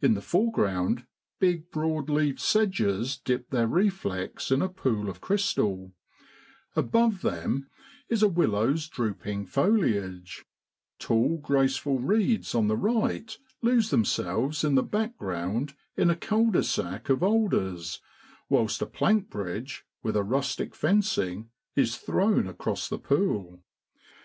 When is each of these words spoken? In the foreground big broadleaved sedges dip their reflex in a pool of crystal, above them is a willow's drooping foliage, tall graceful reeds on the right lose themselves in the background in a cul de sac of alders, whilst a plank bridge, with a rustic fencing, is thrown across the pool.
In 0.00 0.14
the 0.14 0.20
foreground 0.22 1.06
big 1.40 1.72
broadleaved 1.72 2.38
sedges 2.38 3.18
dip 3.18 3.50
their 3.50 3.66
reflex 3.66 4.52
in 4.52 4.62
a 4.62 4.68
pool 4.68 5.08
of 5.10 5.20
crystal, 5.20 5.92
above 6.76 7.22
them 7.22 7.68
is 8.08 8.22
a 8.22 8.28
willow's 8.28 8.86
drooping 8.86 9.46
foliage, 9.46 10.44
tall 11.00 11.38
graceful 11.38 11.98
reeds 11.98 12.54
on 12.54 12.68
the 12.68 12.76
right 12.76 13.36
lose 13.60 13.90
themselves 13.90 14.62
in 14.62 14.76
the 14.76 14.84
background 14.84 15.74
in 15.96 16.10
a 16.10 16.14
cul 16.16 16.52
de 16.52 16.62
sac 16.62 17.08
of 17.08 17.24
alders, 17.24 18.00
whilst 18.48 18.80
a 18.82 18.86
plank 18.86 19.30
bridge, 19.30 19.84
with 20.00 20.14
a 20.14 20.22
rustic 20.22 20.76
fencing, 20.76 21.50
is 21.74 21.96
thrown 21.96 22.46
across 22.46 22.88
the 22.88 23.00
pool. 23.00 23.64